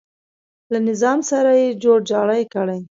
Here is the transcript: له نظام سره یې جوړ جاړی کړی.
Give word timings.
له 0.71 0.79
نظام 0.89 1.19
سره 1.29 1.51
یې 1.61 1.67
جوړ 1.83 1.99
جاړی 2.11 2.43
کړی. 2.53 2.79